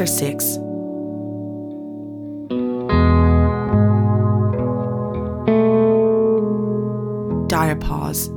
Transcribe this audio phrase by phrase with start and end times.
[0.00, 0.56] Chapter 6
[7.48, 8.30] Diapause.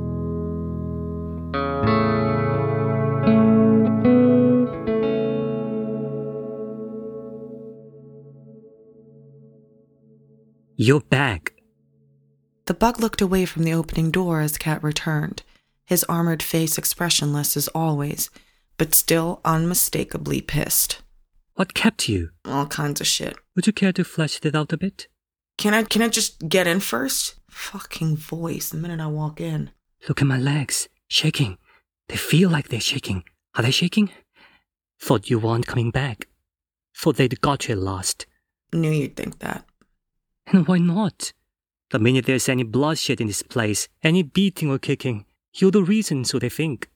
[10.76, 11.54] You're back.
[12.66, 15.42] The bug looked away from the opening door as Kat returned,
[15.86, 18.28] his armored face expressionless as always,
[18.76, 21.00] but still unmistakably pissed.
[21.54, 22.30] What kept you?
[22.44, 23.36] All kinds of shit.
[23.54, 25.08] Would you care to flesh it out a bit?
[25.56, 27.36] Can I can I just get in first?
[27.48, 29.70] Fucking voice the minute I walk in.
[30.08, 30.88] Look at my legs.
[31.08, 31.58] Shaking.
[32.08, 33.22] They feel like they're shaking.
[33.54, 34.10] Are they shaking?
[35.00, 36.28] Thought you weren't coming back.
[36.96, 38.26] Thought they'd got you at last.
[38.72, 39.64] Knew you'd think that.
[40.48, 41.32] And why not?
[41.90, 46.24] The minute there's any bloodshed in this place, any beating or kicking, you're the reason,
[46.24, 46.90] so they think.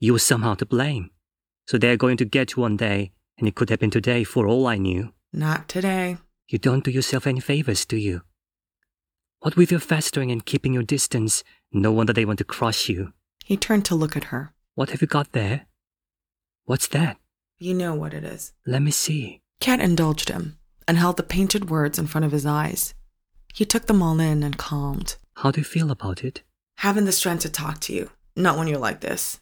[0.00, 1.10] You're somehow to blame.
[1.66, 4.66] So they're going to get you one day, and it could happen today for all
[4.66, 5.12] I knew.
[5.32, 6.18] Not today.
[6.48, 8.22] You don't do yourself any favors, do you?
[9.40, 13.12] What with your festering and keeping your distance, no wonder they want to crush you.
[13.44, 14.52] He turned to look at her.
[14.74, 15.66] What have you got there?
[16.64, 17.18] What's that?
[17.58, 18.52] You know what it is.
[18.66, 19.40] Let me see.
[19.60, 22.94] Kat indulged him and held the painted words in front of his eyes.
[23.54, 25.16] He took them all in and calmed.
[25.36, 26.42] How do you feel about it?
[26.78, 28.10] Having the strength to talk to you.
[28.36, 29.40] Not when you're like this.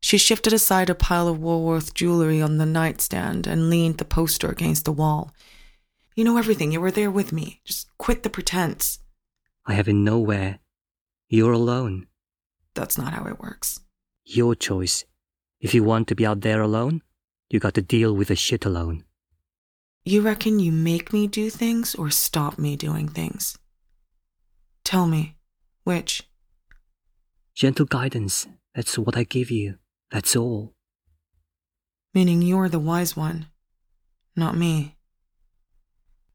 [0.00, 4.48] She shifted aside a pile of Woolworth jewelry on the nightstand and leaned the poster
[4.48, 5.32] against the wall.
[6.16, 6.72] You know everything.
[6.72, 7.60] You were there with me.
[7.64, 8.98] Just quit the pretense.
[9.66, 10.58] I have been nowhere.
[11.28, 12.06] You're alone.
[12.74, 13.80] That's not how it works.
[14.24, 15.04] Your choice.
[15.60, 17.02] If you want to be out there alone,
[17.50, 19.04] you got to deal with the shit alone.
[20.04, 23.58] You reckon you make me do things or stop me doing things?
[24.82, 25.36] Tell me,
[25.84, 26.22] which?
[27.54, 28.46] Gentle guidance.
[28.74, 29.79] That's what I give you.
[30.10, 30.74] That's all.
[32.12, 33.46] Meaning you're the wise one,
[34.34, 34.96] not me.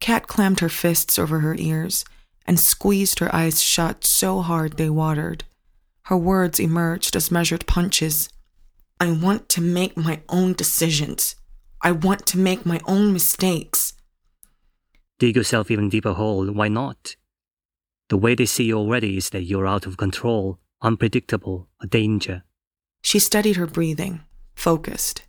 [0.00, 2.04] Kat clamped her fists over her ears
[2.46, 5.44] and squeezed her eyes shut so hard they watered.
[6.02, 8.28] Her words emerged as measured punches.
[9.00, 11.34] I want to make my own decisions.
[11.82, 13.92] I want to make my own mistakes.
[15.18, 16.46] Dig yourself even deeper hole.
[16.52, 17.16] Why not?
[18.08, 22.44] The way they see you already is that you're out of control, unpredictable, a danger.
[23.06, 24.22] She studied her breathing,
[24.56, 25.22] focused.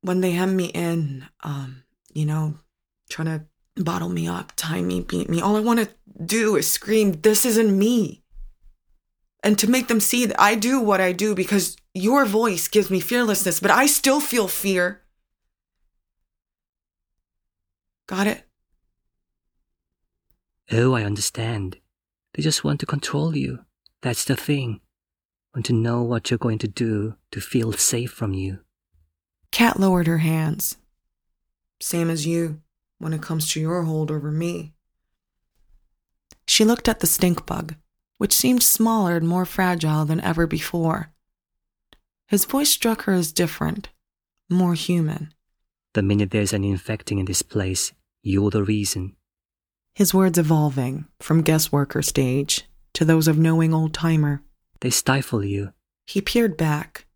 [0.00, 2.54] When they hem me in, um, you know,
[3.10, 5.90] trying to bottle me up, tie me, beat me, all I want to
[6.24, 8.22] do is scream, This isn't me.
[9.42, 12.88] And to make them see that I do what I do because your voice gives
[12.88, 15.02] me fearlessness, but I still feel fear.
[18.06, 18.44] Got it?
[20.72, 21.76] Oh, I understand.
[22.32, 23.66] They just want to control you.
[24.00, 24.80] That's the thing.
[25.54, 28.60] Want to know what you're going to do to feel safe from you.
[29.50, 30.78] Kat lowered her hands.
[31.80, 32.60] Same as you
[32.98, 34.72] when it comes to your hold over me.
[36.46, 37.74] She looked at the stink bug,
[38.18, 41.10] which seemed smaller and more fragile than ever before.
[42.28, 43.90] His voice struck her as different,
[44.48, 45.34] more human.
[45.92, 47.92] The minute there's any infecting in this place,
[48.22, 49.16] you're the reason.
[49.94, 52.64] His words evolving from guest worker stage
[52.94, 54.42] to those of knowing old timer.
[54.82, 55.72] They stifle you,
[56.06, 57.06] He peered back,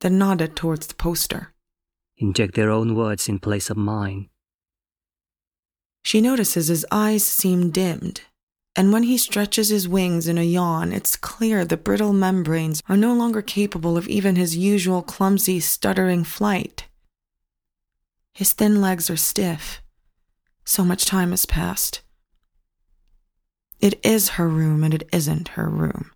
[0.00, 1.54] then nodded towards the poster.
[2.16, 4.28] inject their own words in place of mine.
[6.02, 8.22] She notices his eyes seem dimmed,
[8.74, 12.96] and when he stretches his wings in a yawn, it's clear the brittle membranes are
[12.96, 16.88] no longer capable of even his usual clumsy, stuttering flight.
[18.34, 19.80] His thin legs are stiff.
[20.64, 22.02] So much time has passed.
[23.78, 26.10] It is her room and it isn't her room.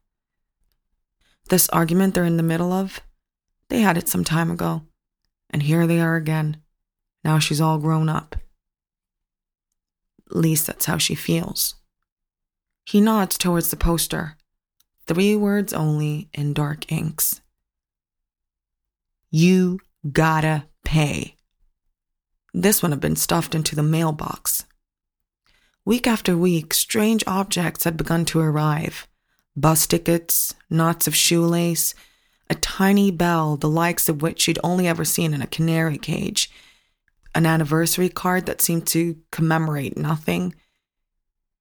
[1.49, 3.01] This argument they're in the middle of,
[3.69, 4.83] they had it some time ago.
[5.51, 6.59] And here they are again.
[7.25, 8.37] Now she's all grown up.
[10.29, 11.77] At least that's how she feels.
[12.85, 14.37] He nods towards the poster.
[15.07, 17.41] Three words only in dark inks.
[19.31, 19.79] You
[20.13, 21.37] gotta pay.
[22.53, 24.65] This one had been stuffed into the mailbox.
[25.85, 29.07] Week after week, strange objects had begun to arrive
[29.57, 31.95] bus tickets, knots of shoelace,
[32.49, 36.51] a tiny bell, the likes of which she'd only ever seen in a canary cage,
[37.35, 40.55] an anniversary card that seemed to commemorate nothing.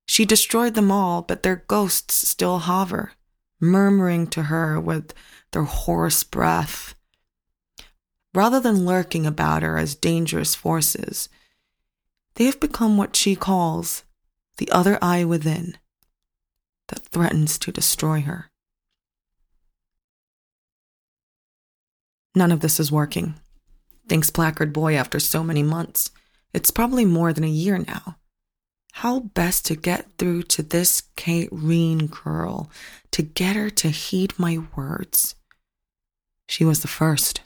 [0.07, 3.13] She destroyed them all, but their ghosts still hover,
[3.59, 5.13] murmuring to her with
[5.51, 6.93] their hoarse breath.
[8.33, 11.29] Rather than lurking about her as dangerous forces,
[12.35, 14.03] they have become what she calls
[14.57, 15.77] the other eye within
[16.87, 18.49] that threatens to destroy her.
[22.35, 23.35] None of this is working.
[24.07, 26.11] thinks Placard Boy after so many months.
[26.53, 28.17] It's probably more than a year now.
[28.93, 32.69] How best to get through to this Kate girl,
[33.11, 35.35] to get her to heed my words.
[36.47, 37.41] She was the first,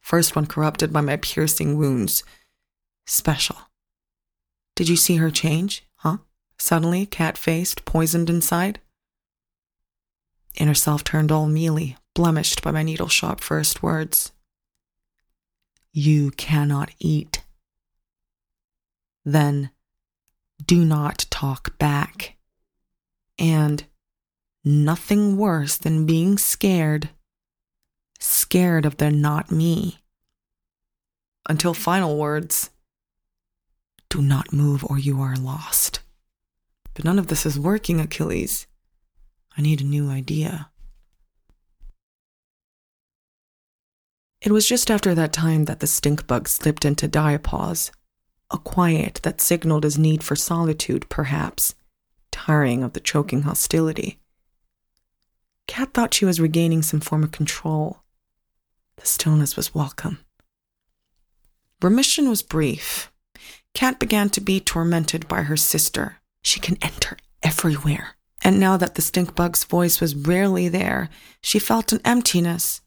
[0.00, 2.22] first one corrupted by my piercing wounds.
[3.06, 3.56] Special.
[4.76, 6.18] Did you see her change, huh?
[6.60, 8.80] Suddenly, cat faced, poisoned inside?
[10.56, 14.32] Inner self turned all mealy, blemished by my needle sharp first words.
[15.92, 17.44] You cannot eat.
[19.24, 19.70] Then
[20.64, 22.36] do not talk back.
[23.38, 23.84] And
[24.64, 27.10] nothing worse than being scared,
[28.18, 29.98] scared of the not me.
[31.48, 32.70] Until final words
[34.10, 35.97] do not move or you are lost.
[36.98, 38.66] But none of this is working, Achilles.
[39.56, 40.72] I need a new idea.
[44.40, 47.92] It was just after that time that the stink bug slipped into diapause,
[48.50, 51.76] a quiet that signaled his need for solitude, perhaps,
[52.32, 54.18] tiring of the choking hostility.
[55.68, 58.02] Kat thought she was regaining some form of control.
[58.96, 60.18] The stillness was welcome.
[61.80, 63.12] Remission was brief.
[63.72, 66.17] Kat began to be tormented by her sister.
[66.42, 68.16] She can enter everywhere.
[68.42, 71.08] And now that the stink bug's voice was rarely there,
[71.40, 72.80] she felt an emptiness.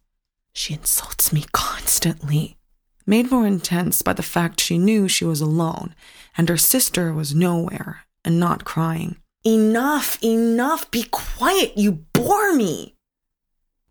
[0.53, 2.57] She insults me constantly
[3.05, 5.93] made more intense by the fact she knew she was alone
[6.37, 9.17] and her sister was nowhere and not crying.
[9.43, 12.95] Enough, enough, be quiet, you bore me.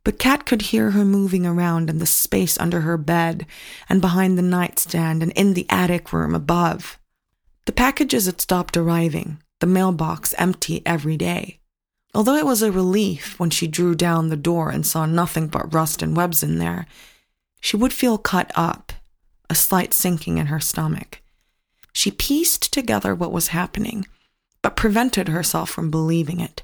[0.04, 3.46] But Kat could hear her moving around in the space under her bed
[3.88, 6.98] and behind the nightstand and in the attic room above.
[7.66, 11.60] The packages had stopped arriving, the mailbox empty every day.
[12.14, 15.72] Although it was a relief when she drew down the door and saw nothing but
[15.72, 16.86] rust and webs in there,
[17.60, 18.92] she would feel cut up
[19.48, 21.20] a slight sinking in her stomach.
[21.92, 24.06] She pieced together what was happening,
[24.62, 26.62] but prevented herself from believing it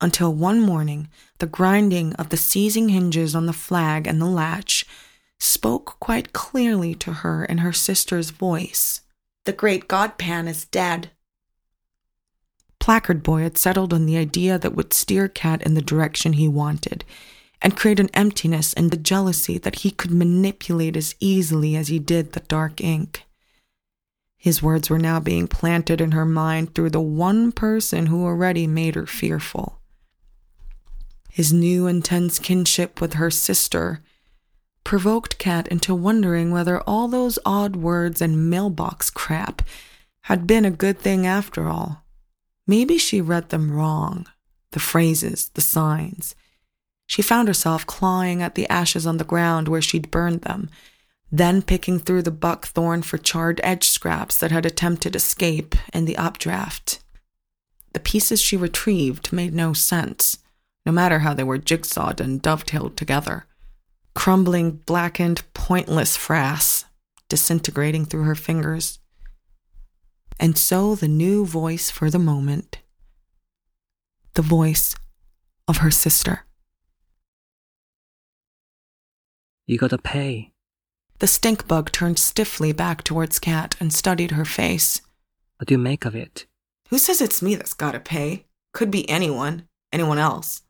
[0.00, 1.08] until one morning
[1.38, 4.86] the grinding of the seizing hinges on the flag and the latch
[5.40, 9.02] spoke quite clearly to her in her sister's voice.
[9.44, 11.10] The great God Pan is dead.
[12.88, 16.48] Placard Boy had settled on the idea that would steer Kat in the direction he
[16.48, 17.04] wanted,
[17.60, 21.98] and create an emptiness and the jealousy that he could manipulate as easily as he
[21.98, 23.24] did the dark ink.
[24.38, 28.66] His words were now being planted in her mind through the one person who already
[28.66, 29.80] made her fearful.
[31.30, 34.00] His new intense kinship with her sister
[34.82, 39.60] provoked Kat into wondering whether all those odd words and mailbox crap
[40.22, 42.06] had been a good thing after all.
[42.68, 44.28] Maybe she read them wrong
[44.70, 46.36] the phrases, the signs
[47.08, 50.68] she found herself clawing at the ashes on the ground where she'd burned them,
[51.32, 56.18] then picking through the buckthorn for charred edge scraps that had attempted escape in the
[56.18, 57.00] updraft.
[57.94, 60.36] The pieces she retrieved made no sense,
[60.84, 63.46] no matter how they were jigsawed and dovetailed together.
[64.14, 66.84] Crumbling, blackened, pointless frass,
[67.30, 68.98] disintegrating through her fingers.
[70.40, 72.78] And so the new voice for the moment
[74.38, 74.94] the voice
[75.66, 76.44] of her sister.
[79.66, 80.52] You gotta pay.
[81.18, 85.00] The stink bug turned stiffly back towards Kat and studied her face.
[85.56, 86.46] What do you make of it?
[86.90, 88.46] Who says it's me that's gotta pay?
[88.72, 89.66] Could be anyone.
[89.92, 90.62] Anyone else.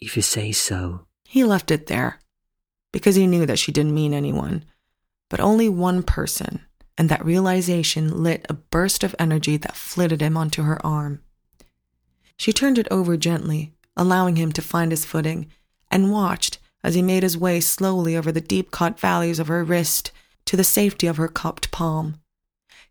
[0.00, 1.06] If you say so.
[1.26, 2.20] He left it there.
[2.90, 4.64] Because he knew that she didn't mean anyone.
[5.28, 6.64] But only one person.
[6.98, 11.22] And that realization lit a burst of energy that flitted him onto her arm.
[12.36, 15.46] She turned it over gently, allowing him to find his footing,
[15.90, 19.64] and watched as he made his way slowly over the deep cut valleys of her
[19.64, 20.12] wrist
[20.44, 22.20] to the safety of her cupped palm.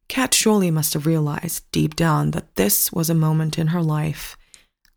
[0.08, 4.38] Kat surely must have realized deep down that this was a moment in her life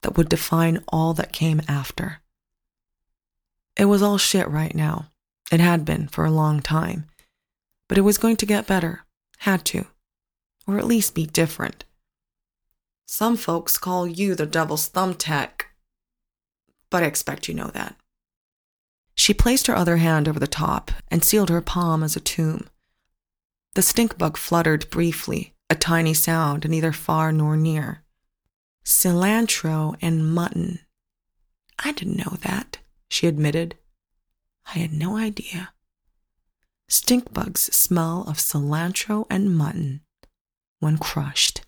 [0.03, 2.21] that would define all that came after.
[3.77, 5.11] It was all shit right now.
[5.51, 7.07] It had been for a long time.
[7.91, 9.05] But it was going to get better.
[9.39, 9.85] Had to.
[10.65, 11.85] Or at least be different.
[13.05, 15.63] Some folks call you the devil's thumbtack.
[16.89, 17.97] But I expect you know that.
[19.17, 22.69] She placed her other hand over the top and sealed her palm as a tomb.
[23.75, 28.05] The stink bug fluttered briefly, a tiny sound neither far nor near.
[28.85, 30.79] Cilantro and mutton.
[31.77, 32.79] I didn't know that,
[33.09, 33.79] she admitted.
[34.73, 35.73] I had no idea.
[36.93, 40.01] Stink bugs smell of cilantro and mutton
[40.81, 41.61] when crushed.